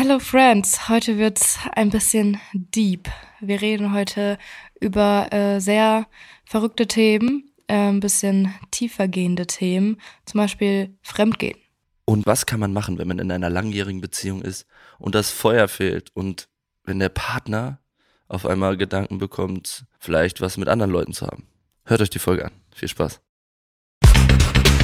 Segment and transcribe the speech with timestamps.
[0.00, 3.08] Hello Friends, heute wird's ein bisschen deep.
[3.40, 4.38] Wir reden heute
[4.78, 6.06] über äh, sehr
[6.44, 11.58] verrückte Themen, äh, ein bisschen tiefergehende Themen, zum Beispiel Fremdgehen.
[12.04, 14.68] Und was kann man machen, wenn man in einer langjährigen Beziehung ist
[15.00, 16.48] und das Feuer fehlt und
[16.84, 17.80] wenn der Partner
[18.28, 21.48] auf einmal Gedanken bekommt, vielleicht was mit anderen Leuten zu haben?
[21.84, 22.52] Hört euch die Folge an.
[22.72, 23.20] Viel Spaß.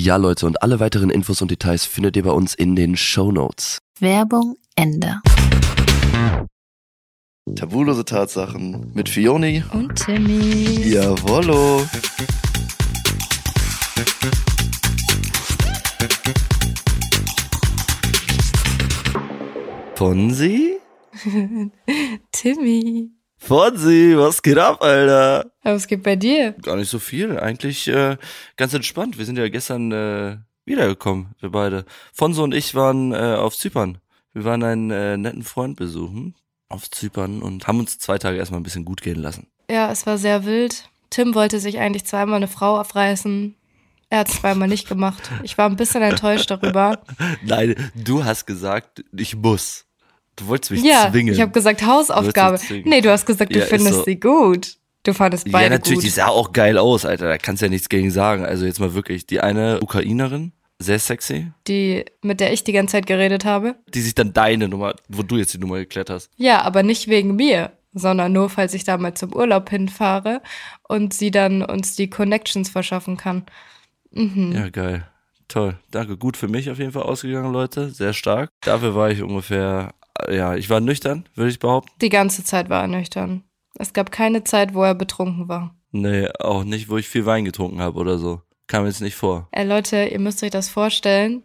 [0.00, 3.32] Ja, Leute, und alle weiteren Infos und Details findet ihr bei uns in den Show
[3.32, 3.80] Notes.
[3.98, 5.20] Werbung Ende.
[7.56, 9.64] Tabulose Tatsachen mit Fioni.
[9.72, 10.88] Und Timmy.
[10.88, 11.84] Jawollo.
[19.96, 20.78] Fonsi?
[22.30, 23.17] Timmy.
[23.38, 25.50] Fonsi, was geht ab, Alter?
[25.62, 26.52] Was geht bei dir?
[26.62, 27.38] Gar nicht so viel.
[27.38, 28.16] Eigentlich äh,
[28.56, 29.16] ganz entspannt.
[29.18, 31.84] Wir sind ja gestern äh, wiedergekommen, wir beide.
[32.12, 33.98] Fonso und ich waren äh, auf Zypern.
[34.32, 36.34] Wir waren einen äh, netten Freund besuchen
[36.68, 39.46] auf Zypern und haben uns zwei Tage erstmal ein bisschen gut gehen lassen.
[39.70, 40.88] Ja, es war sehr wild.
[41.10, 43.54] Tim wollte sich eigentlich zweimal eine Frau aufreißen.
[44.10, 45.30] Er hat es zweimal nicht gemacht.
[45.42, 47.00] Ich war ein bisschen enttäuscht darüber.
[47.42, 49.86] Nein, du hast gesagt, ich muss.
[50.38, 51.34] Du wolltest mich ja, zwingen.
[51.34, 52.58] ich habe gesagt Hausaufgabe.
[52.68, 52.74] Du.
[52.84, 54.04] Nee, du hast gesagt, du Ja, findest so.
[54.04, 54.76] sie gut.
[55.04, 56.14] Du fandest ja, beide natürlich, die gut.
[56.14, 57.28] sah auch geil aus, Alter.
[57.28, 58.44] Da kannst du ja nichts gegen sagen.
[58.44, 62.92] Also jetzt mal wirklich, die eine Ukrainerin, sehr sexy, Die, mit der ich die ganze
[62.92, 63.74] Zeit geredet habe.
[63.94, 66.30] die sich dann deine Nummer, wo du jetzt die Nummer geklärt hast.
[66.36, 70.40] Ja, aber nicht wegen mir, sondern nur, falls ich da mal zum Urlaub hinfahre
[70.88, 73.44] und sie dann uns die Connections verschaffen kann.
[74.12, 74.52] Mhm.
[74.52, 75.06] Ja, geil.
[75.48, 75.78] Toll.
[75.90, 76.16] Danke.
[76.18, 77.88] Gut für mich auf jeden Fall ausgegangen, Leute.
[77.90, 78.50] Sehr stark.
[78.60, 79.97] Dafür war ich ungefähr, äh,
[80.30, 81.92] ja, ich war nüchtern, würde ich behaupten.
[82.00, 83.44] Die ganze Zeit war er nüchtern.
[83.78, 85.74] Es gab keine Zeit, wo er betrunken war.
[85.90, 88.42] Nee, auch nicht, wo ich viel Wein getrunken habe oder so.
[88.66, 89.48] Kam jetzt nicht vor.
[89.52, 91.44] Ey Leute, ihr müsst euch das vorstellen.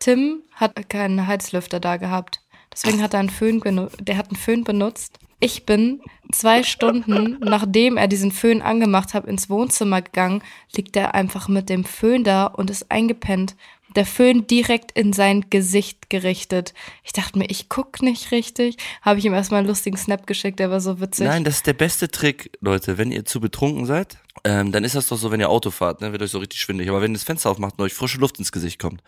[0.00, 2.40] Tim hat keinen Heizlüfter da gehabt.
[2.72, 3.96] Deswegen hat er einen Föhn benutzt.
[4.00, 5.18] Der hat einen Föhn benutzt.
[5.38, 6.00] Ich bin
[6.32, 10.42] zwei Stunden, nachdem er diesen Föhn angemacht hat, ins Wohnzimmer gegangen,
[10.74, 13.54] liegt er einfach mit dem Föhn da und ist eingepennt.
[13.96, 16.74] Der Föhn direkt in sein Gesicht gerichtet.
[17.02, 18.76] Ich dachte mir, ich guck nicht richtig.
[19.02, 21.26] Habe ich ihm erstmal einen lustigen Snap geschickt, der war so witzig.
[21.26, 22.98] Nein, das ist der beste Trick, Leute.
[22.98, 26.00] Wenn ihr zu betrunken seid, ähm, dann ist das doch so, wenn ihr Auto fahrt,
[26.00, 26.90] ne, wird euch so richtig schwindelig.
[26.90, 29.02] Aber wenn ihr das Fenster aufmacht und euch frische Luft ins Gesicht kommt,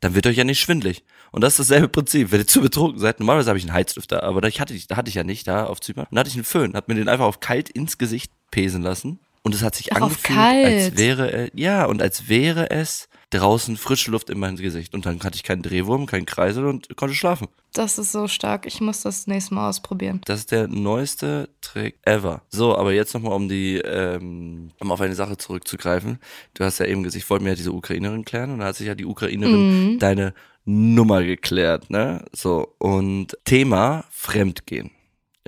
[0.00, 1.04] dann wird euch ja nicht schwindelig.
[1.30, 2.30] Und das ist dasselbe Prinzip.
[2.30, 4.86] Wenn ihr zu betrunken seid, normalerweise habe ich einen Heizlüfter, aber da ich hatte ich,
[4.86, 6.06] da hatte ich ja nicht da auf Zypern.
[6.10, 8.82] Und da hatte ich einen Föhn, hab mir den einfach auf kalt ins Gesicht pesen
[8.82, 9.18] lassen.
[9.42, 10.66] Und es hat sich Ach, angefühlt, kalt.
[10.66, 14.94] als wäre ja, und als wäre es draußen frische Luft in mein Gesicht.
[14.94, 17.48] Und dann hatte ich keinen Drehwurm, keinen Kreisel und konnte schlafen.
[17.74, 18.66] Das ist so stark.
[18.66, 20.20] Ich muss das nächste Mal ausprobieren.
[20.24, 22.42] Das ist der neueste Trick ever.
[22.48, 26.18] So, aber jetzt nochmal, um die, ähm, um auf eine Sache zurückzugreifen.
[26.54, 28.76] Du hast ja eben gesagt, ich wollte mir ja diese Ukrainerin klären und da hat
[28.76, 29.98] sich ja die Ukrainerin Mhm.
[29.98, 30.32] deine
[30.64, 32.24] Nummer geklärt, ne?
[32.32, 34.90] So, und Thema Fremdgehen.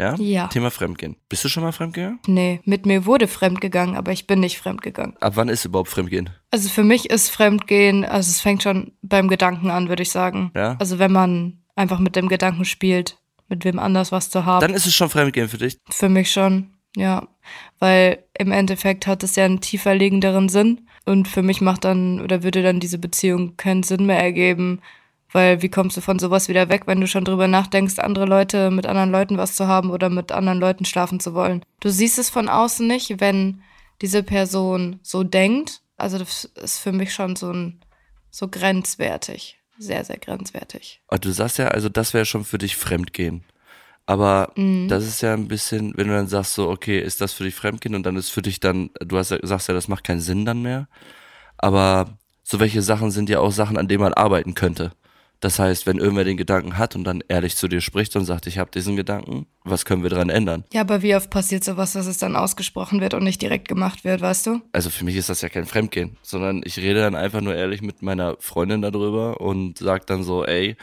[0.00, 0.14] Ja?
[0.16, 0.46] Ja.
[0.48, 1.16] Thema Fremdgehen.
[1.28, 2.20] Bist du schon mal fremdgegangen?
[2.26, 5.16] Nee, mit mir wurde fremdgegangen, aber ich bin nicht fremdgegangen.
[5.20, 6.30] Ab wann ist überhaupt Fremdgehen?
[6.50, 10.52] Also für mich ist Fremdgehen, also es fängt schon beim Gedanken an, würde ich sagen.
[10.56, 10.76] Ja.
[10.78, 13.18] Also wenn man einfach mit dem Gedanken spielt,
[13.48, 14.60] mit wem anders was zu haben.
[14.60, 15.76] Dann ist es schon Fremdgehen für dich.
[15.90, 17.28] Für mich schon, ja.
[17.78, 20.86] Weil im Endeffekt hat es ja einen tiefer liegenderen Sinn.
[21.04, 24.80] Und für mich macht dann oder würde dann diese Beziehung keinen Sinn mehr ergeben.
[25.32, 28.70] Weil wie kommst du von sowas wieder weg, wenn du schon drüber nachdenkst, andere Leute
[28.70, 31.64] mit anderen Leuten was zu haben oder mit anderen Leuten schlafen zu wollen?
[31.80, 33.62] Du siehst es von außen nicht, wenn
[34.02, 35.82] diese Person so denkt.
[35.96, 37.80] Also das ist für mich schon so ein
[38.30, 39.58] so grenzwertig.
[39.78, 41.00] Sehr, sehr grenzwertig.
[41.08, 43.44] Aber du sagst ja, also das wäre schon für dich Fremdgehen.
[44.06, 44.88] Aber Mhm.
[44.88, 47.54] das ist ja ein bisschen, wenn du dann sagst so, okay, ist das für dich
[47.54, 50.20] Fremdgehen und dann ist für dich dann, du hast ja, sagst ja, das macht keinen
[50.20, 50.88] Sinn dann mehr.
[51.56, 54.92] Aber so welche Sachen sind ja auch Sachen, an denen man arbeiten könnte.
[55.40, 58.46] Das heißt, wenn irgendwer den Gedanken hat und dann ehrlich zu dir spricht und sagt,
[58.46, 60.64] ich habe diesen Gedanken, was können wir dran ändern?
[60.72, 64.04] Ja, aber wie oft passiert sowas, dass es dann ausgesprochen wird und nicht direkt gemacht
[64.04, 64.60] wird, weißt du?
[64.72, 67.80] Also für mich ist das ja kein Fremdgehen, sondern ich rede dann einfach nur ehrlich
[67.80, 70.76] mit meiner Freundin darüber und sag dann so, ey,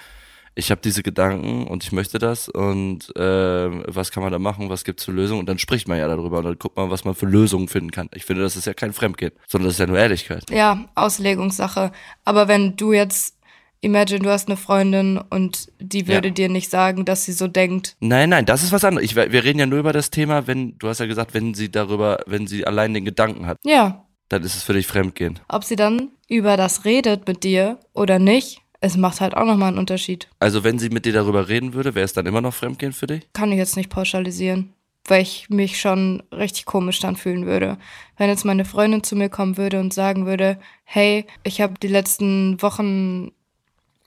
[0.58, 4.72] ich habe diese Gedanken und ich möchte das und äh, was kann man da machen,
[4.72, 7.06] was gibt's für Lösungen und dann spricht man ja darüber und dann guckt man, was
[7.06, 8.10] man für Lösungen finden kann.
[8.16, 10.50] Ich finde, das ist ja kein Fremdgehen, sondern das ist ja nur Ehrlichkeit.
[10.50, 11.92] Ja, Auslegungssache.
[12.26, 13.37] Aber wenn du jetzt,
[13.82, 16.34] imagine, du hast eine Freundin und die würde Ja.
[16.34, 17.96] dir nicht sagen, dass sie so denkt.
[18.00, 19.06] Nein, nein, das ist was anderes.
[19.10, 21.70] Ich, wir reden ja nur über das Thema, wenn, du hast ja gesagt, wenn sie
[21.72, 25.40] darüber, wenn sie allein den Gedanken hat, Ja, dann ist es für dich Fremdgehen.
[25.48, 29.70] ob sie dann über das redet mit dir oder nicht, es macht halt auch nochmal
[29.70, 30.28] einen Unterschied.
[30.40, 33.08] Also wenn sie mit dir darüber reden würde, wäre es dann immer noch Fremdgehen für
[33.08, 33.28] dich?
[33.34, 34.74] Kann ich jetzt nicht pauschalisieren,
[35.06, 37.78] weil ich mich schon richtig komisch dann fühlen würde.
[38.18, 41.88] Wenn jetzt meine Freundin zu mir kommen würde und sagen würde, hey, ich habe die
[41.88, 43.32] letzten Wochen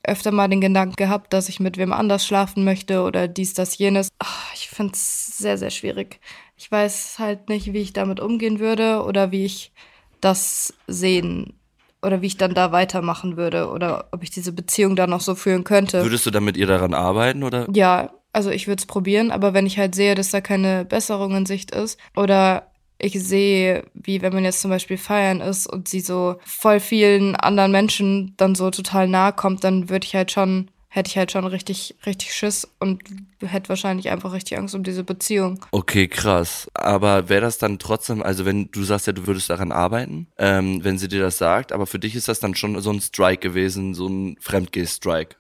[0.03, 3.79] öfter mal den Gedanken gehabt, dass ich mit wem anders schlafen möchte oder dies, das,
[3.79, 4.09] jenes.
[4.19, 6.21] Ach, ich finde es sehr, sehr schwierig.
[6.57, 9.73] Ich weiß halt nicht, wie ich damit umgehen würde oder wie ich
[10.21, 11.55] das sehen
[12.03, 15.35] oder wie ich dann da weitermachen würde oder ob ich diese Beziehung dann noch so
[15.35, 16.03] führen könnte.
[16.03, 17.67] Würdest du dann mit ihr daran arbeiten oder?
[17.73, 21.35] Ja, also ich würde es probieren, aber wenn ich halt sehe, dass da keine Besserung
[21.37, 22.70] in Sicht ist oder
[23.01, 27.35] ich sehe, wie wenn man jetzt zum Beispiel feiern ist und sie so voll vielen
[27.35, 31.33] anderen Menschen dann so total nahe kommt, dann würde ich halt schon, hätte ich halt
[31.33, 33.03] schon richtig, richtig Schiss und
[33.41, 35.65] hätte wahrscheinlich einfach richtig Angst um diese Beziehung.
[35.71, 36.69] Okay, krass.
[36.75, 40.85] Aber wäre das dann trotzdem, also wenn du sagst ja, du würdest daran arbeiten, ähm,
[40.85, 43.41] wenn sie dir das sagt, aber für dich ist das dann schon so ein Strike
[43.41, 45.37] gewesen, so ein Fremdgeh-Strike.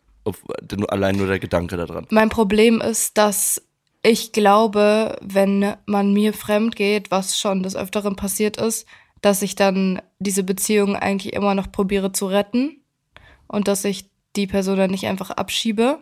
[0.88, 2.06] Allein nur der Gedanke daran.
[2.10, 3.60] Mein Problem ist, dass
[4.02, 8.86] ich glaube, wenn man mir fremd geht, was schon des Öfteren passiert ist,
[9.20, 12.82] dass ich dann diese Beziehung eigentlich immer noch probiere zu retten
[13.46, 15.98] und dass ich die Person dann nicht einfach abschiebe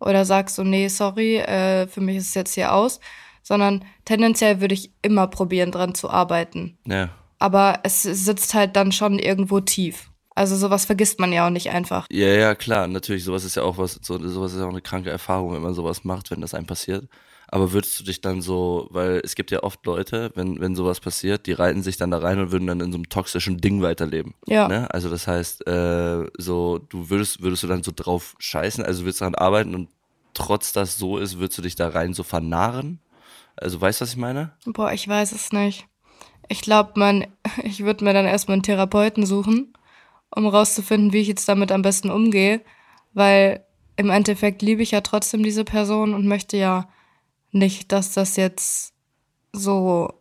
[0.00, 3.00] oder sag so, nee, sorry, äh, für mich ist es jetzt hier aus,
[3.42, 6.78] sondern tendenziell würde ich immer probieren, dran zu arbeiten.
[6.86, 7.10] Ja.
[7.38, 10.10] Aber es sitzt halt dann schon irgendwo tief.
[10.34, 12.06] Also sowas vergisst man ja auch nicht einfach.
[12.10, 14.80] Ja, ja, klar, natürlich, sowas ist ja auch was, so, sowas ist ja auch eine
[14.80, 17.08] kranke Erfahrung, wenn man sowas macht, wenn das einem passiert.
[17.50, 21.00] Aber würdest du dich dann so, weil es gibt ja oft Leute, wenn, wenn sowas
[21.00, 23.80] passiert, die reiten sich dann da rein und würden dann in so einem toxischen Ding
[23.80, 24.34] weiterleben.
[24.46, 24.68] Ja.
[24.68, 24.92] Ne?
[24.92, 29.22] Also das heißt, äh, so, du würdest, würdest du dann so drauf scheißen, also würdest
[29.22, 29.88] daran arbeiten und
[30.34, 33.00] trotz das so ist, würdest du dich da rein so vernarren?
[33.56, 34.52] Also weißt du, was ich meine?
[34.66, 35.86] Boah, ich weiß es nicht.
[36.48, 37.26] Ich glaube, man,
[37.62, 39.72] ich würde mir dann erstmal einen Therapeuten suchen,
[40.30, 42.60] um rauszufinden, wie ich jetzt damit am besten umgehe,
[43.14, 43.64] weil
[43.96, 46.88] im Endeffekt liebe ich ja trotzdem diese Person und möchte ja
[47.50, 48.92] nicht, dass das jetzt
[49.52, 50.12] so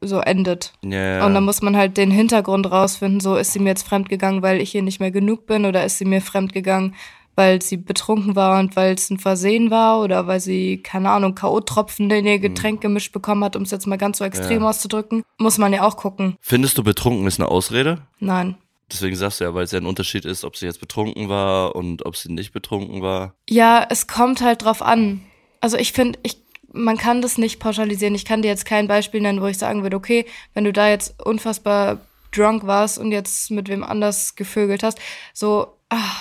[0.00, 0.72] so endet.
[0.84, 1.26] Ja.
[1.26, 4.60] Und dann muss man halt den Hintergrund rausfinden, so ist sie mir jetzt fremdgegangen, weil
[4.60, 6.94] ich ihr nicht mehr genug bin oder ist sie mir fremdgegangen,
[7.34, 11.34] weil sie betrunken war und weil es ein Versehen war oder weil sie, keine Ahnung,
[11.34, 14.68] K.O.-Tropfen in ihr Getränk gemischt bekommen hat, um es jetzt mal ganz so extrem Ja.
[14.68, 15.22] auszudrücken.
[15.38, 16.36] Muss man ja auch gucken.
[16.40, 18.02] Findest du betrunken ist eine Ausrede?
[18.20, 18.56] Nein.
[18.90, 21.76] Deswegen sagst du ja, weil es ja ein Unterschied ist, ob sie jetzt betrunken war
[21.76, 23.34] und ob sie nicht betrunken war.
[23.48, 25.20] Ja, es kommt halt drauf an.
[25.60, 26.38] Also ich finde, ich,
[26.72, 28.14] man kann das nicht pauschalisieren.
[28.14, 30.88] Ich kann dir jetzt kein Beispiel nennen, wo ich sagen würde, okay, wenn du da
[30.88, 32.00] jetzt unfassbar
[32.32, 34.98] drunk warst und jetzt mit wem anders gevögelt hast,
[35.32, 36.16] so, ah,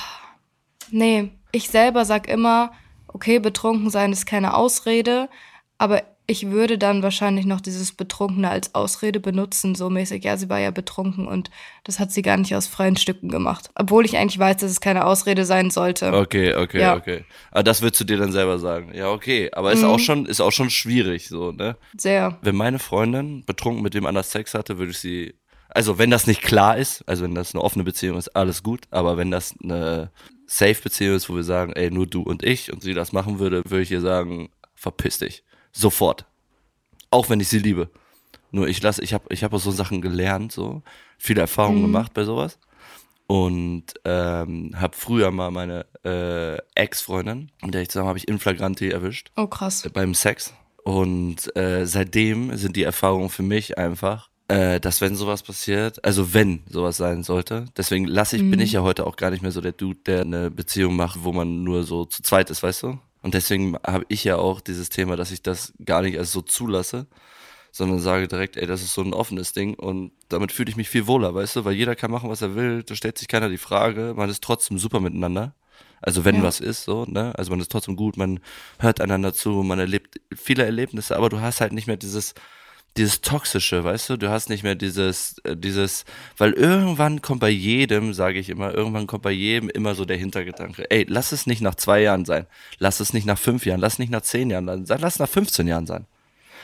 [0.89, 1.31] nee.
[1.51, 2.71] Ich selber sag immer,
[3.07, 5.29] okay, betrunken sein ist keine Ausrede,
[5.77, 10.49] aber ich würde dann wahrscheinlich noch dieses Betrunkene als Ausrede benutzen, so mäßig, ja, sie
[10.49, 11.49] war ja betrunken und
[11.85, 13.69] das hat sie gar nicht aus freien Stücken gemacht.
[13.75, 16.11] Obwohl ich eigentlich weiß, dass es keine Ausrede sein sollte.
[16.13, 16.97] Okay, okay, Ja.
[16.97, 17.23] okay.
[17.51, 18.91] Aber das würdest du dir dann selber sagen.
[18.93, 19.49] Ja, okay.
[19.53, 19.87] Aber ist Mhm.
[19.87, 21.77] auch schon, ist auch schon schwierig, so, ne?
[21.97, 22.37] Sehr.
[22.41, 25.33] Wenn meine Freundin betrunken mit dem anders Sex hatte, würde ich sie,
[25.69, 28.81] also wenn das nicht klar ist, also wenn das eine offene Beziehung ist, alles gut.
[28.91, 30.11] Aber wenn das eine
[30.45, 33.63] Safe-Beziehung ist, wo wir sagen, ey, nur du und ich und sie das machen würde,
[33.65, 35.43] würde ich ihr sagen, verpiss dich.
[35.71, 36.25] Sofort.
[37.11, 37.89] Auch wenn ich sie liebe.
[38.51, 40.81] Nur ich lasse, ich habe ich hab aus so Sachen gelernt, so
[41.17, 41.83] viele Erfahrungen Mhm.
[41.83, 42.59] gemacht bei sowas.
[43.27, 48.39] Und ähm, habe früher mal meine äh, Ex-Freundin, mit der ich zusammen habe ich in
[48.39, 49.87] Flagranti erwischt Oh, krass.
[49.93, 50.53] beim Sex.
[50.83, 56.33] Und äh, seitdem sind die Erfahrungen für mich einfach, äh, dass wenn sowas passiert, also
[56.33, 58.59] wenn sowas sein sollte, deswegen lasse ich, bin Mhm.
[58.61, 61.33] ich ja heute auch gar nicht mehr so der Dude, der eine Beziehung macht, wo
[61.33, 62.97] man nur so zu zweit ist, weißt du?
[63.21, 66.41] Und deswegen habe ich ja auch dieses Thema, dass ich das gar nicht als so
[66.41, 67.07] zulasse,
[67.71, 70.89] sondern sage direkt, ey, das ist so ein offenes Ding und damit fühle ich mich
[70.89, 73.49] viel wohler, weißt du, weil jeder kann machen, was er will, da stellt sich keiner
[73.49, 75.55] die Frage, man ist trotzdem super miteinander.
[76.01, 76.43] Also wenn Ja.
[76.43, 77.33] was ist, so, ne?
[77.37, 78.39] Also man ist trotzdem gut, man
[78.79, 82.33] hört einander zu, man erlebt viele Erlebnisse, aber du hast halt nicht mehr dieses,
[82.97, 84.17] dieses Toxische, weißt du?
[84.17, 86.05] Du hast nicht mehr dieses, äh, dieses,
[86.37, 90.17] weil irgendwann kommt bei jedem, sage ich immer, irgendwann kommt bei jedem immer so der
[90.17, 92.47] Hintergedanke, ey, lass es nicht nach zwei Jahren sein,
[92.79, 95.19] lass es nicht nach fünf Jahren, lass es nicht nach zehn Jahren sein, lass es
[95.19, 96.05] nach 15 Jahren sein.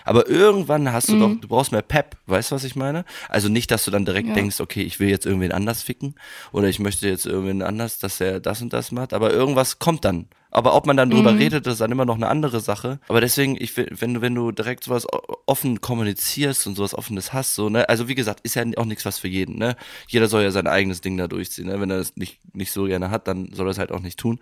[0.05, 3.05] Aber irgendwann hast du doch, du brauchst mehr Pep, weißt du, was ich meine?
[3.29, 4.33] Also nicht, dass du dann direkt Ja.
[4.33, 6.15] denkst, okay, ich will jetzt irgendwen anders ficken
[6.51, 10.05] oder ich möchte jetzt irgendwen anders, dass er das und das macht, aber irgendwas kommt
[10.05, 10.27] dann.
[10.55, 12.99] Aber ob man dann drüber redet, das ist dann immer noch eine andere Sache.
[13.07, 15.07] Aber deswegen, ich will, wenn du, wenn du direkt sowas
[15.47, 19.03] offen kommunizierst und sowas Offenes hast, so, ne, also wie gesagt, ist ja auch nichts
[19.03, 19.75] was für jeden, ne?
[20.07, 21.81] Jeder soll ja sein eigenes Ding da durchziehen, ne?
[21.81, 24.19] Wenn er das nicht, nicht so gerne hat, dann soll er es halt auch nicht
[24.19, 24.39] tun.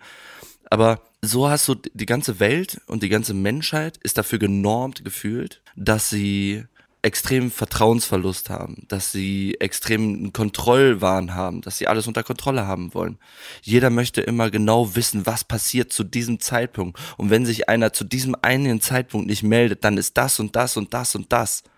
[0.72, 5.60] Aber so hast du die ganze Welt und die ganze Menschheit ist dafür genormt gefühlt,
[5.76, 6.64] dass sie
[7.02, 13.18] extrem Vertrauensverlust haben, dass sie extrem Kontrollwahn haben, dass sie alles unter Kontrolle haben wollen.
[13.60, 16.98] Jeder möchte immer genau wissen, was passiert zu diesem Zeitpunkt.
[17.18, 20.78] Und wenn sich einer zu diesem einen Zeitpunkt nicht meldet, dann ist das und das
[20.78, 21.64] und das und das.
[21.64, 21.72] Und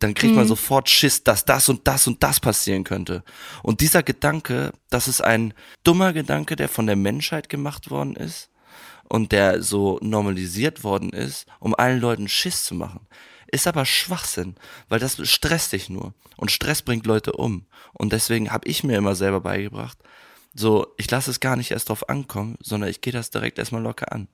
[0.00, 3.22] dann kriegt man sofort Schiss, dass das und das und das passieren könnte.
[3.62, 5.52] Und dieser Gedanke, das ist ein
[5.84, 8.50] dummer Gedanke, der von der Menschheit gemacht worden ist
[9.08, 13.06] und der so normalisiert worden ist, um allen Leuten Schiss zu machen.
[13.50, 14.56] Ist aber Schwachsinn,
[14.88, 16.14] weil das stresst dich nur.
[16.36, 17.66] Und Stress bringt Leute um.
[17.94, 19.98] Und deswegen habe ich mir immer selber beigebracht,
[20.54, 23.82] so, ich lasse es gar nicht erst drauf ankommen, sondern ich gehe das direkt erstmal
[23.82, 24.28] locker an.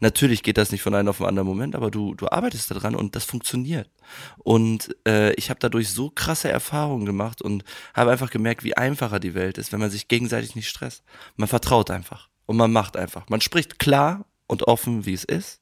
[0.00, 2.94] Natürlich geht das nicht von einem auf den anderen Moment, aber du, du arbeitest daran
[2.94, 3.90] und das funktioniert.
[4.38, 7.64] Und äh, ich habe dadurch so krasse Erfahrungen gemacht und
[7.94, 11.02] habe einfach gemerkt, wie einfacher die Welt ist, wenn man sich gegenseitig nicht stresst.
[11.36, 13.28] Man vertraut einfach und man macht einfach.
[13.28, 15.60] Man spricht klar und offen, wie es ist,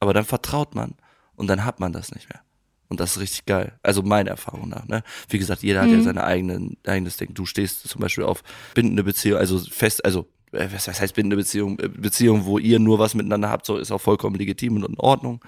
[0.00, 0.94] aber dann vertraut man
[1.36, 2.42] und dann hat man das nicht mehr.
[2.88, 3.78] Und das ist richtig geil.
[3.82, 4.86] Also meiner Erfahrung nach.
[4.86, 5.02] Ne?
[5.28, 7.34] Wie gesagt, jeder hat ja seine eigenen, eigenes Ding.
[7.34, 8.42] Du stehst zum Beispiel auf
[8.74, 11.78] bindende Beziehung, also fest, also was was heißt bindende Beziehung?
[11.78, 14.98] Äh, Beziehung, wo ihr nur was miteinander habt, so ist auch vollkommen legitim und in
[14.98, 15.40] Ordnung.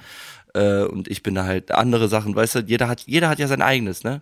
[0.54, 3.46] Äh, und ich bin da halt andere Sachen, weißt du, jeder hat, jeder hat ja
[3.46, 4.20] sein eigenes, ne?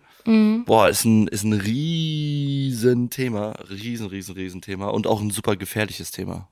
[0.67, 5.57] Boah, ist ein, ist ein riesen Thema, riesen, riesen, riesen Thema und auch ein super
[5.57, 6.49] gefährliches Thema.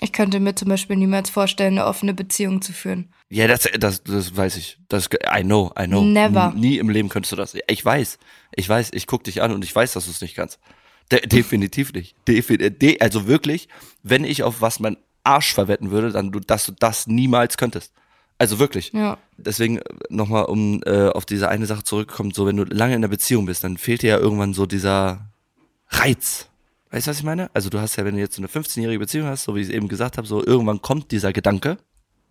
[0.00, 3.10] Ich könnte mir zum Beispiel niemals vorstellen, eine offene Beziehung zu führen.
[3.30, 4.78] Ja, das, das, das weiß ich.
[4.88, 6.02] Das, I know, I know.
[6.02, 6.52] Never.
[6.52, 7.54] N- Nie im Leben könntest du das.
[7.68, 8.18] Ich weiß,
[8.56, 10.58] ich weiß, ich guck dich an und ich weiß, dass du es nicht kannst.
[11.12, 12.16] De definitiv nicht.
[12.26, 13.68] Defi de also wirklich,
[14.02, 17.92] wenn ich auf was mein Arsch verwetten würde, dann du, dass du das niemals könntest.
[18.38, 18.92] Also wirklich.
[18.92, 19.18] Ja.
[19.36, 23.08] Deswegen nochmal, um äh, auf diese eine Sache zurückzukommen, so wenn du lange in der
[23.08, 25.30] Beziehung bist, dann fehlt dir ja irgendwann so dieser
[25.88, 26.48] Reiz.
[26.90, 27.50] Weißt du, was ich meine?
[27.54, 29.68] Also du hast ja, wenn du jetzt so eine 15-jährige Beziehung hast, so wie ich
[29.68, 31.78] es eben gesagt habe, so irgendwann kommt dieser Gedanke,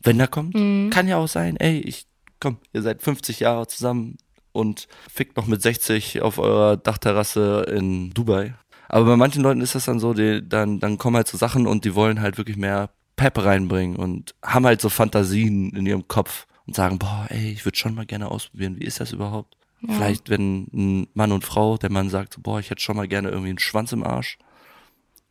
[0.02, 0.54] wenn der kommt,
[0.92, 2.06] kann ja auch sein, ey, ich
[2.40, 4.18] komm, ihr seid 50 Jahre zusammen
[4.52, 8.54] und fickt noch mit 60 auf eurer Dachterrasse in Dubai.
[8.94, 11.66] Aber bei manchen Leuten ist das dann so, die, dann, dann kommen halt so Sachen
[11.66, 16.08] und die wollen halt wirklich mehr Pep reinbringen und haben halt so Fantasien in ihrem
[16.08, 19.58] Kopf und sagen, boah, ey, ich würde schon mal gerne ausprobieren, wie ist das überhaupt?
[19.86, 23.30] Vielleicht, wenn ein Mann und Frau, der Mann sagt, boah, ich hätte schon mal gerne
[23.30, 24.38] irgendwie einen Schwanz im Arsch.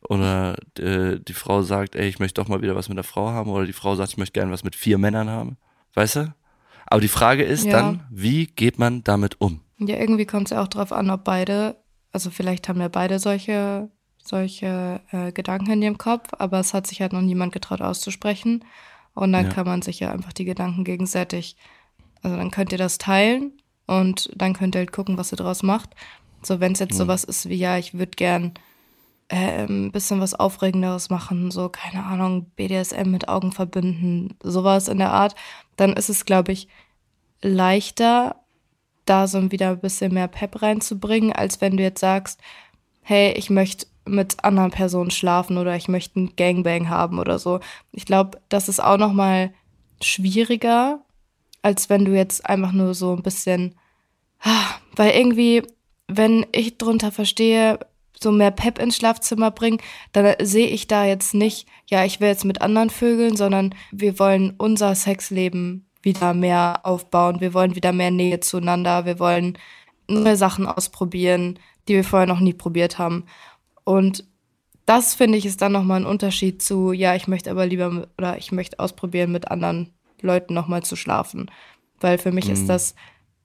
[0.09, 3.29] Oder äh, die Frau sagt, ey, ich möchte doch mal wieder was mit einer Frau
[3.29, 3.49] haben.
[3.49, 5.57] Oder die Frau sagt, ich möchte gerne was mit vier Männern haben.
[5.95, 6.33] Weißt du?
[6.85, 7.71] Aber die Frage ist Ja.
[7.71, 9.61] dann, wie geht man damit um?
[9.79, 11.77] Ja, irgendwie kommt es ja auch drauf an, ob beide,
[12.13, 13.89] also vielleicht haben ja beide solche,
[14.23, 18.63] solche äh, Gedanken in ihrem Kopf, aber es hat sich halt noch niemand getraut auszusprechen.
[19.15, 19.51] Und dann Ja.
[19.51, 21.57] kann man sich ja einfach die Gedanken gegenseitig,
[22.21, 23.51] also dann könnt ihr das teilen
[23.85, 25.89] und dann könnt ihr halt gucken, was ihr draus macht.
[26.41, 28.53] So, wenn es jetzt sowas ist wie, ja, ich würde gern
[29.29, 34.97] äh, ein bisschen was Aufregenderes machen, so, keine Ahnung, BDSM mit Augen verbinden, sowas in
[34.97, 35.35] der Art,
[35.75, 36.67] dann ist es, glaube ich,
[37.41, 38.42] leichter,
[39.05, 42.39] da so wieder ein bisschen mehr Pep reinzubringen, als wenn du jetzt sagst,
[43.01, 47.59] hey, ich möchte mit anderen Personen schlafen oder ich möchte einen Gangbang haben oder so.
[47.91, 49.53] Ich glaube, das ist auch noch mal
[50.01, 51.01] schwieriger,
[51.61, 53.75] als wenn du jetzt einfach nur so ein bisschen,
[54.41, 55.63] ah, weil irgendwie,
[56.07, 57.79] wenn ich drunter verstehe,
[58.19, 59.79] so mehr Pep ins Schlafzimmer bringen,
[60.11, 64.19] dann sehe ich da jetzt nicht, ja, ich will jetzt mit anderen Vögeln, sondern wir
[64.19, 67.41] wollen unser Sexleben wieder mehr aufbauen.
[67.41, 69.05] Wir wollen wieder mehr Nähe zueinander.
[69.05, 69.57] Wir wollen
[70.07, 71.57] neue Sachen ausprobieren,
[71.87, 73.25] die wir vorher noch nie probiert haben.
[73.83, 74.25] Und
[74.85, 78.37] das finde ich ist dann nochmal ein Unterschied zu, ja, ich möchte aber lieber oder
[78.37, 81.49] ich möchte ausprobieren, mit anderen Leuten nochmal zu schlafen.
[81.99, 82.53] Weil für mich mhm.
[82.53, 82.95] ist das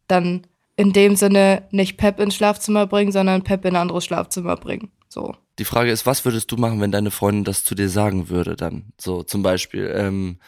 [0.09, 0.47] dann
[0.77, 4.91] in dem Sinne nicht Pep ins Schlafzimmer bringen, sondern Pep in ein anderes Schlafzimmer bringen.
[5.09, 5.35] So.
[5.59, 8.55] Die Frage ist, was würdest du machen, wenn deine Freundin das zu dir sagen würde
[8.55, 8.93] dann?
[8.99, 10.39] So zum Beispiel, ähm,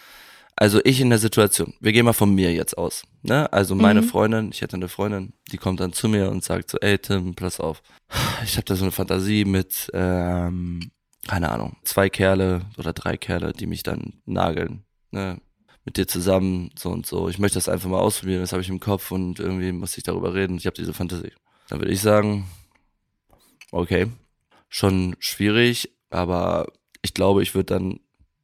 [0.60, 3.02] also ich in der Situation, wir gehen mal von mir jetzt aus.
[3.22, 3.52] Ne?
[3.52, 4.06] Also meine mhm.
[4.06, 7.34] Freundin, ich hätte eine Freundin, die kommt dann zu mir und sagt so, ey Tim,
[7.34, 7.82] pass auf.
[8.44, 10.92] Ich habe da so eine Fantasie mit, ähm,
[11.26, 14.84] keine Ahnung, zwei Kerle oder drei Kerle, die mich dann nageln.
[15.10, 15.40] Ne?
[15.84, 17.28] mit dir zusammen, so und so.
[17.28, 20.04] Ich möchte das einfach mal ausprobieren, das habe ich im Kopf und irgendwie muss ich
[20.04, 20.56] darüber reden.
[20.56, 21.32] Ich habe diese Fantasie.
[21.68, 22.46] Dann würde ich sagen,
[23.72, 24.08] okay,
[24.68, 26.66] schon schwierig, aber
[27.02, 28.00] ich glaube, ich würde dann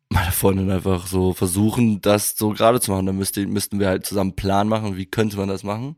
[0.09, 3.07] meine Freundin einfach so versuchen, das so gerade zu machen.
[3.07, 5.97] Dann müsste, müssten wir halt zusammen einen Plan machen, wie könnte man das machen.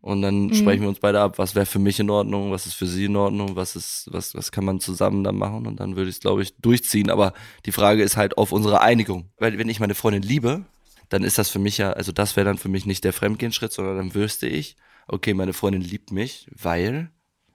[0.00, 0.54] Und dann mhm.
[0.54, 3.06] sprechen wir uns beide ab, was wäre für mich in Ordnung, was ist für sie
[3.06, 5.66] in Ordnung, was ist, was, was kann man zusammen dann machen.
[5.66, 7.10] Und dann würde ich es, glaube ich, durchziehen.
[7.10, 7.32] Aber
[7.66, 9.30] die Frage ist halt auf unsere Einigung.
[9.38, 10.64] Weil wenn ich meine Freundin liebe,
[11.08, 13.72] dann ist das für mich ja, also das wäre dann für mich nicht der Fremdgehensschritt,
[13.72, 14.76] sondern dann wüsste ich,
[15.08, 17.10] okay, meine Freundin liebt mich, weil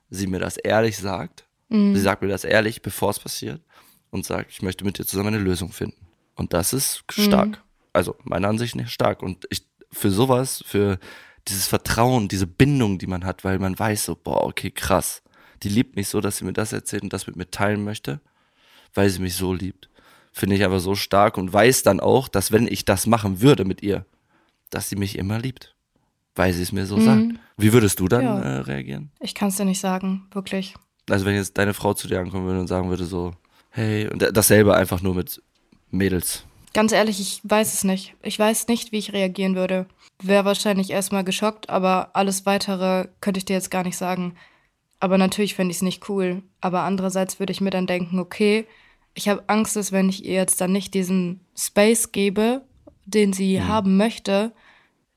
[0.10, 1.46] sie mir das ehrlich sagt.
[1.70, 1.96] Mhm.
[1.96, 3.62] Sie sagt mir das ehrlich, bevor es passiert.
[4.13, 6.05] Und sagt, ich möchte mit dir zusammen eine Lösung finden.
[6.36, 7.50] Und das ist stark.
[7.50, 7.58] Mhm.
[7.93, 9.24] Also meiner Ansicht nach stark.
[9.24, 11.00] Und ich, für sowas, für
[11.48, 15.24] dieses Vertrauen, diese Bindung, die man hat, weil man weiß so, boah, okay, krass.
[15.63, 18.22] Die liebt mich so, dass sie mir das erzählt und das mit mir teilen möchte,
[18.93, 19.89] weil sie mich so liebt.
[20.32, 23.65] Finde ich aber so stark und weiß dann auch, dass wenn ich das machen würde
[23.65, 24.05] mit ihr,
[24.70, 25.75] dass sie mich immer liebt.
[26.36, 27.01] Weil sie es mir so mhm.
[27.01, 27.24] sagt.
[27.58, 28.39] Wie würdest du dann ja.
[28.39, 29.12] äh, reagieren?
[29.20, 30.75] Ich kann es dir nicht sagen, wirklich.
[31.10, 33.34] Also wenn jetzt deine Frau zu dir ankommen würde und sagen würde so,
[33.74, 35.42] hey, und dasselbe einfach nur mit
[35.92, 36.46] Mädels.
[36.74, 38.15] Ganz ehrlich, ich weiß es nicht.
[38.24, 39.86] Ich weiß nicht, wie ich reagieren würde.
[40.22, 44.36] Wäre wahrscheinlich erstmal geschockt, aber alles weitere könnte ich dir jetzt gar nicht sagen.
[45.00, 46.42] Aber natürlich fände ich es nicht cool.
[46.62, 48.65] Aber andererseits würde ich mir dann denken, okay,
[49.13, 52.62] ich habe Angst, dass wenn ich ihr jetzt dann nicht diesen Space gebe,
[53.05, 53.68] den sie mhm.
[53.68, 54.53] haben möchte,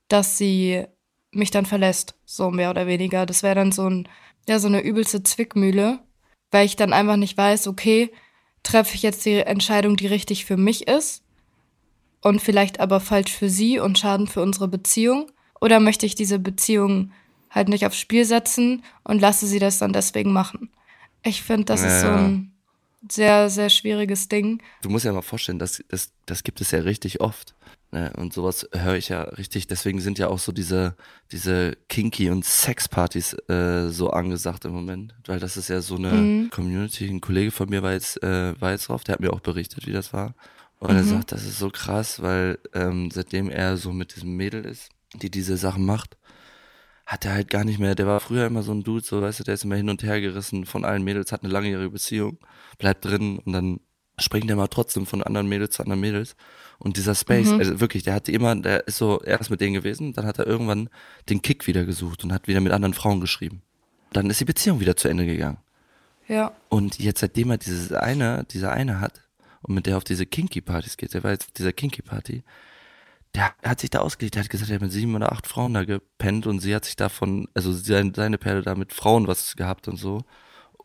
[0.09, 0.85] dass sie
[1.31, 3.27] mich dann verlässt, so mehr oder weniger.
[3.27, 4.09] Das wäre dann so ein,
[4.49, 6.01] ja, so eine übelste Zwickmühle,
[6.51, 8.11] weil ich dann einfach nicht weiß, okay,
[8.67, 11.23] treffe ich jetzt die Entscheidung, die richtig für mich ist
[12.21, 15.31] und vielleicht aber falsch für sie und Schaden für unsere Beziehung?
[15.61, 17.13] Oder möchte ich diese Beziehung
[17.51, 20.71] halt nicht aufs Spiel setzen und lasse sie das dann deswegen machen?
[21.23, 21.89] Ich finde, das ja.
[21.89, 22.53] ist so ein
[23.11, 24.63] sehr, sehr schwieriges Ding.
[24.83, 27.55] Du musst ja mal vorstellen, das, das, das gibt es ja richtig oft.
[27.97, 28.13] Ne?
[28.15, 29.69] Und sowas höre ich ja richtig.
[29.69, 30.97] Deswegen sind ja auch so diese,
[31.33, 35.15] diese Kinky- und Sexpartys äh, so angesagt im Moment.
[35.25, 36.51] Weil das ist ja so eine mhm.
[36.51, 37.09] Community.
[37.09, 39.87] Ein Kollege von mir war jetzt, äh, war jetzt drauf, der hat mir auch berichtet,
[39.87, 40.35] wie das war.
[40.79, 40.97] Und mhm.
[40.99, 44.91] er sagt, das ist so krass, weil ähm, seitdem er so mit diesem Mädel ist,
[45.15, 46.19] die diese Sachen macht,
[47.07, 49.41] hat er halt gar nicht mehr, der war früher immer so ein Dude, so weißt
[49.41, 52.39] du, der ist immer hin und her gerissen von allen Mädels, hat eine langjährige Beziehung,
[52.79, 53.81] bleibt drin und dann
[54.19, 56.37] springt er mal trotzdem von anderen Mädels zu anderen Mädels.
[56.79, 57.59] Und dieser Space, mhm.
[57.59, 60.47] also wirklich, der hatte immer, der ist so erst mit denen gewesen, dann hat er
[60.47, 60.89] irgendwann
[61.29, 63.63] den Kick wieder gesucht und hat wieder mit anderen Frauen geschrieben.
[64.13, 65.59] Dann ist die Beziehung wieder zu Ende gegangen.
[66.29, 66.53] Ja.
[66.69, 69.23] Und jetzt, seitdem er dieses eine, dieser eine hat,
[69.63, 72.43] und mit der auf diese Kinky-Partys geht, der war jetzt auf dieser Kinky-Party,
[73.35, 75.75] der hat sich da ausgelegt, der hat gesagt, er hat mit sieben oder acht Frauen
[75.75, 79.57] da gepennt und sie hat sich davon, also seine, seine Perle da mit Frauen was
[79.57, 80.25] gehabt und so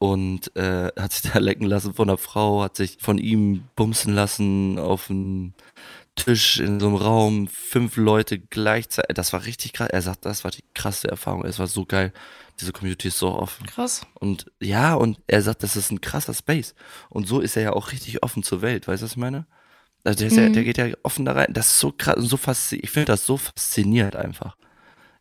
[0.02, 4.16] und äh, hat sich da lecken lassen von der Frau, hat sich von ihm bumsen
[4.16, 5.54] lassen auf einen
[6.16, 9.14] Tisch in so einem Raum, fünf Leute gleichzeitig.
[9.14, 9.90] Das war richtig krass.
[9.92, 11.46] Er sagt, das war die krasse Erfahrung.
[11.46, 12.14] Es war so geil.
[12.60, 13.68] Diese Community ist so offen.
[13.68, 14.08] Krass.
[14.16, 16.74] Und ja, und er sagt, das ist ein krasser Space.
[17.10, 18.88] Und so ist er ja auch richtig offen zur Welt.
[18.88, 19.46] Weißt du, was ich meine?
[20.04, 20.48] Also der, mhm.
[20.48, 21.54] ja, der geht ja offen da rein.
[21.54, 22.86] Das ist so krass und so faszinierend.
[22.86, 24.58] Ich finde das so faszinierend einfach.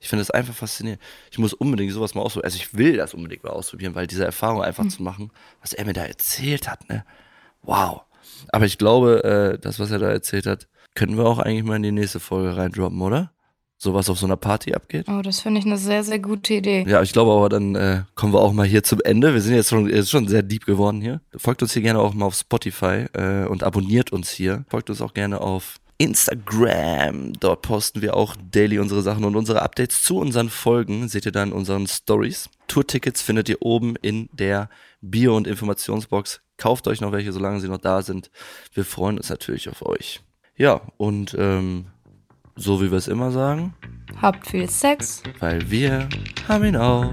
[0.00, 1.00] Ich finde das einfach faszinierend.
[1.30, 2.46] Ich muss unbedingt sowas mal ausprobieren.
[2.46, 4.90] Also ich will das unbedingt mal ausprobieren, weil diese Erfahrung einfach mhm.
[4.90, 7.04] zu machen, was er mir da erzählt hat, ne?
[7.62, 8.02] Wow.
[8.48, 11.76] Aber ich glaube, äh, das, was er da erzählt hat, können wir auch eigentlich mal
[11.76, 13.32] in die nächste Folge reindroppen, oder?
[13.82, 15.06] sowas auf so einer Party abgeht.
[15.08, 16.84] Oh, das finde ich eine sehr, sehr gute Idee.
[16.86, 19.32] Ja, ich glaube aber, dann äh, kommen wir auch mal hier zum Ende.
[19.32, 21.22] Wir sind jetzt schon, ist schon sehr deep geworden hier.
[21.36, 24.64] Folgt uns hier gerne auch mal auf Spotify äh, und abonniert uns hier.
[24.68, 27.34] Folgt uns auch gerne auf Instagram.
[27.34, 31.08] Dort posten wir auch daily unsere Sachen und unsere Updates zu unseren Folgen.
[31.08, 32.48] Seht ihr dann in unseren Stories.
[32.68, 34.70] Tourtickets findet ihr oben in der
[35.02, 36.40] Bio- und Informationsbox.
[36.56, 38.30] Kauft euch noch welche, solange sie noch da sind.
[38.72, 40.22] Wir freuen uns natürlich auf euch.
[40.56, 41.86] Ja, und ähm,
[42.56, 43.74] so wie wir es immer sagen.
[44.22, 45.22] Habt viel Sex.
[45.38, 46.08] Weil wir
[46.48, 47.12] haben ihn auch.